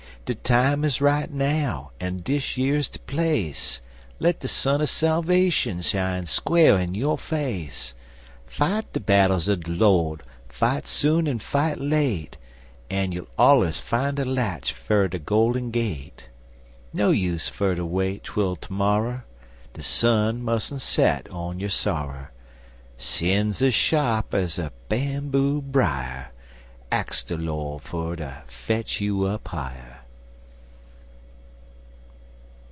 De 0.23 0.35
time 0.35 0.85
is 0.85 1.01
right 1.01 1.29
now, 1.31 1.91
en 1.99 2.17
dish 2.19 2.55
yer's 2.55 2.87
de 2.87 2.99
place 2.99 3.81
Let 4.19 4.39
de 4.39 4.47
sun 4.47 4.81
er 4.81 4.85
salvashun 4.85 5.81
shine 5.83 6.25
squar' 6.25 6.79
in 6.79 6.93
yo' 6.93 7.17
face; 7.17 7.95
Fight 8.45 8.93
de 8.93 8.99
battles 9.01 9.49
er 9.49 9.57
de 9.57 9.71
Lord, 9.71 10.21
fight 10.47 10.87
soon 10.87 11.27
en 11.27 11.39
fight 11.39 11.79
late, 11.81 12.37
En 12.89 13.11
you'll 13.11 13.27
allers 13.37 13.81
fine 13.81 14.19
a 14.19 14.23
latch 14.23 14.73
ter 14.87 15.07
de 15.09 15.17
golden 15.19 15.69
gate. 15.69 16.29
No 16.93 17.09
use 17.09 17.49
fer 17.49 17.75
ter 17.75 17.83
wait 17.83 18.23
twel 18.23 18.55
termorrer, 18.55 19.25
De 19.73 19.81
sun 19.81 20.43
musn't 20.43 20.81
set 20.81 21.27
on 21.29 21.59
yo' 21.59 21.67
sorrer 21.67 22.31
Sin's 22.97 23.61
ez 23.61 23.73
sharp 23.73 24.33
ez 24.33 24.57
a 24.59 24.71
bamboo 24.87 25.61
brier, 25.61 26.27
Ax 26.89 27.21
de 27.23 27.35
Lord 27.35 27.81
fer 27.81 28.15
ter 28.15 28.43
fetch 28.47 29.01
you 29.01 29.25
up 29.25 29.47
higher! 29.49 29.97